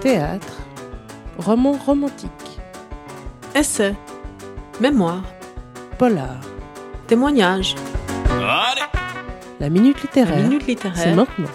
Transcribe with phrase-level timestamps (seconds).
[0.00, 0.56] Théâtre.
[1.38, 2.30] Roman romantique.
[3.54, 3.94] Essai.
[4.80, 5.22] Mémoire.
[5.98, 6.40] Polar.
[7.06, 7.74] Témoignage.
[9.58, 10.36] La minute littéraire.
[10.38, 11.16] La minute C'est littéraire.
[11.16, 11.48] maintenant.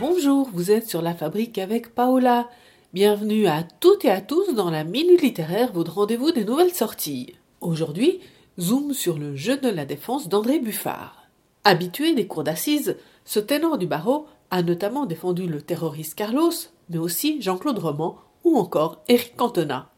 [0.00, 2.48] Bonjour, vous êtes sur La Fabrique avec Paola.
[2.92, 7.34] Bienvenue à toutes et à tous dans la Minute littéraire, votre rendez-vous des nouvelles sorties.
[7.60, 8.20] Aujourd'hui,
[8.58, 11.28] zoom sur le jeu de la défense d'André Buffard.
[11.64, 16.52] Habitué des cours d'assises, ce ténor du barreau a notamment défendu le terroriste Carlos,
[16.88, 19.90] mais aussi Jean-Claude Roman ou encore Éric Cantona.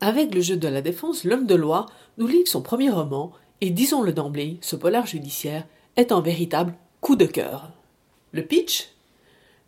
[0.00, 1.86] Avec le jeu de la défense, l'homme de loi
[2.18, 7.16] nous livre son premier roman, et disons-le d'emblée, ce polar judiciaire est un véritable coup
[7.16, 7.70] de cœur.
[8.32, 8.90] Le pitch?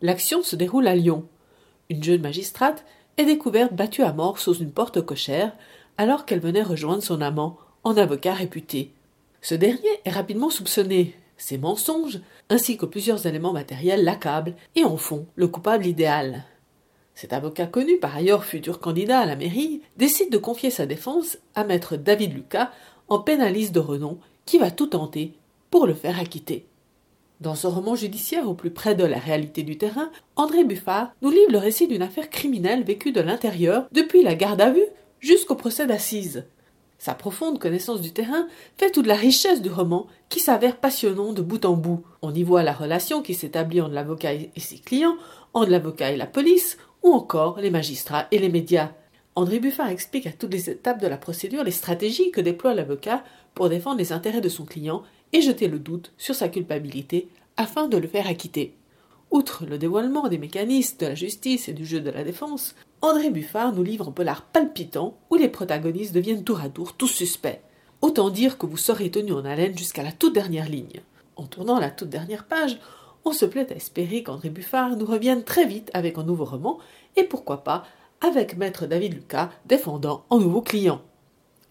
[0.01, 1.25] L'action se déroule à Lyon.
[1.89, 2.85] Une jeune magistrate
[3.17, 5.53] est découverte battue à mort sous une porte cochère
[5.97, 7.57] alors qu'elle venait rejoindre son amant,
[7.95, 8.91] avocat réputé.
[9.41, 11.15] Ce dernier est rapidement soupçonné.
[11.37, 12.19] Ses mensonges,
[12.49, 16.43] ainsi que plusieurs éléments matériels, l'accablent et en font le coupable idéal.
[17.15, 21.37] Cet avocat connu, par ailleurs futur candidat à la mairie, décide de confier sa défense
[21.55, 22.71] à maître David Lucas,
[23.07, 25.33] en pénaliste de renom, qui va tout tenter
[25.69, 26.65] pour le faire acquitter.
[27.39, 31.29] Dans ce roman judiciaire au plus près de la réalité du terrain, André Buffard nous
[31.29, 34.87] livre le récit d'une affaire criminelle vécue de l'intérieur depuis la garde à vue
[35.19, 36.45] jusqu'au procès d'assises.
[36.99, 41.41] Sa profonde connaissance du terrain fait toute la richesse du roman qui s'avère passionnant de
[41.41, 42.03] bout en bout.
[42.21, 45.15] On y voit la relation qui s'établit entre l'avocat et ses clients,
[45.53, 48.91] entre l'avocat et la police, ou encore les magistrats et les médias.
[49.35, 53.23] André Buffard explique à toutes les étapes de la procédure les stratégies que déploie l'avocat
[53.53, 57.87] pour défendre les intérêts de son client et jeter le doute sur sa culpabilité afin
[57.87, 58.76] de le faire acquitter.
[59.29, 63.29] Outre le dévoilement des mécanismes de la justice et du jeu de la défense, André
[63.29, 67.61] Buffard nous livre un polar palpitant où les protagonistes deviennent tour à tour tous suspects.
[68.01, 71.01] Autant dire que vous serez tenu en haleine jusqu'à la toute dernière ligne.
[71.35, 72.79] En tournant la toute dernière page,
[73.25, 76.79] on se plaît à espérer qu'André Buffard nous revienne très vite avec un nouveau roman
[77.17, 77.83] et pourquoi pas
[78.21, 81.01] avec maître David Lucas défendant un nouveau client.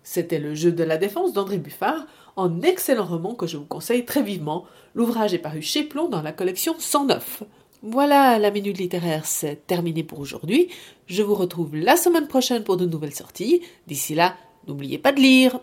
[0.08, 2.06] C'était le jeu de la défense d'André Buffard,
[2.36, 4.64] un excellent roman que je vous conseille très vivement.
[4.94, 7.42] L'ouvrage est paru chez Plomb dans la collection 109.
[7.82, 10.68] Voilà, la minute littéraire, c'est terminé pour aujourd'hui.
[11.08, 13.62] Je vous retrouve la semaine prochaine pour de nouvelles sorties.
[13.88, 14.36] D'ici là,
[14.68, 15.58] n'oubliez pas de lire.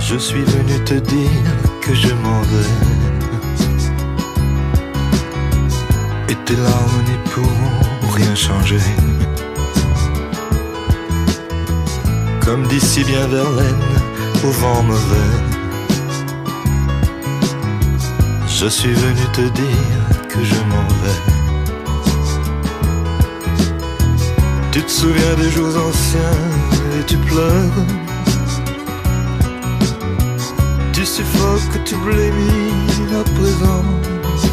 [0.00, 2.12] Je suis venu te dire que je
[12.52, 13.82] Comme d'ici bien Verlaine,
[14.44, 15.32] au vent mauvais.
[18.46, 21.22] Je suis venu te dire que je m'en vais.
[24.70, 26.40] Tu te souviens des jours anciens
[27.00, 27.80] et tu pleures.
[30.92, 33.84] Tu suffoques, tu blémis à présent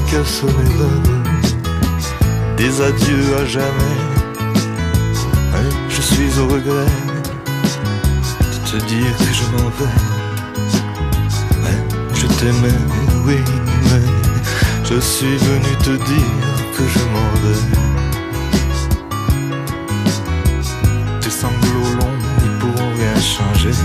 [0.10, 1.26] Quel sonner l'heure
[2.56, 4.00] Des adieux à jamais
[5.54, 7.19] Hein, Je suis au regret
[8.72, 9.96] te dire que je m'en vais
[11.66, 11.80] Hein,
[12.14, 12.82] Je t'aimais,
[13.26, 13.38] oui,
[13.86, 14.06] mais
[14.84, 16.44] Je suis venu te dire
[16.76, 17.62] que je m'en vais
[21.22, 23.76] Tes sanglots longs n'y pourront rien changer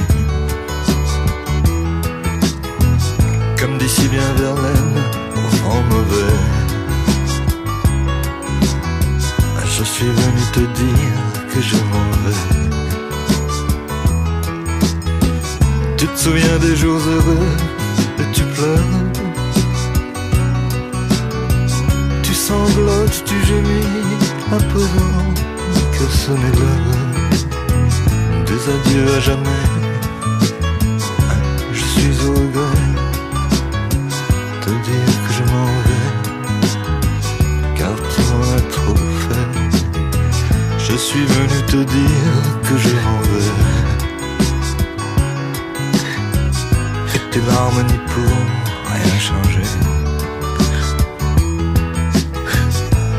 [3.58, 4.98] comme d'ici bien Verlaine,
[5.64, 6.36] au mauvais.
[9.64, 11.22] Je suis venu te dire
[11.54, 12.83] que je m'en vais.
[15.96, 17.48] Tu te souviens des jours heureux
[18.18, 18.92] et tu pleures.
[22.22, 24.04] Tu sanglotes, tu gémis
[24.58, 25.34] présent
[25.92, 26.94] que sonnait l'heure
[28.46, 29.66] des adieux à jamais.
[31.72, 32.94] Je suis au regret
[34.62, 36.08] te dire que je m'en vais
[37.76, 39.50] Car tu m'en as trop fait
[40.78, 42.03] Je suis venu te dire
[48.08, 48.48] pourront
[48.92, 49.68] rien changer.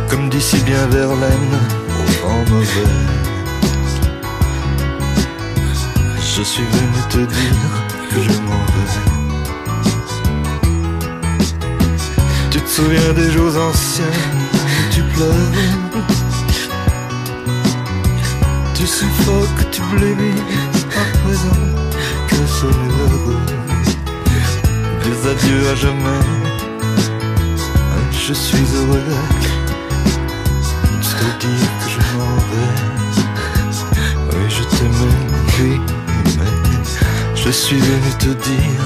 [0.10, 1.56] Comme d'ici bien Verlaine
[2.00, 2.94] au vent mauvais.
[6.38, 7.72] Je suis venu te dire
[8.10, 8.94] que je m'en vais.
[12.52, 16.06] Tu te souviens des jours anciens où tu pleures?
[18.74, 20.42] Tu suffoques, tu blémis
[21.02, 21.62] à présent
[22.28, 22.88] Que sonne
[25.36, 26.26] adieux à jamais.
[28.12, 29.04] Je suis heureux
[30.92, 32.76] De te dire que je m'en vais.
[34.32, 35.20] Oui je t'aimais,
[35.60, 35.74] oui
[36.38, 36.54] mais
[37.36, 38.82] Je suis venu te dire